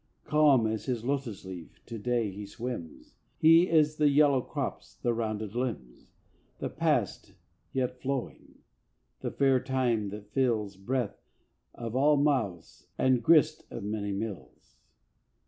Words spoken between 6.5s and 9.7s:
The Past yet flowing, the fair